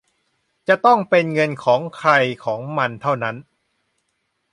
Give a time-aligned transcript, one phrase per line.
[0.67, 2.11] จะต้องเป็นเงินของใคร
[2.45, 3.35] ของมันเท่านั้น